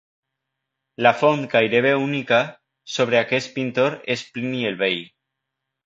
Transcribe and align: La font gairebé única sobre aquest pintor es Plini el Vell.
La 1.07 1.11
font 1.19 1.43
gairebé 1.51 1.91
única 2.07 2.41
sobre 2.97 3.23
aquest 3.23 3.55
pintor 3.61 4.01
es 4.17 4.29
Plini 4.35 4.69
el 4.73 4.85
Vell. 4.85 5.03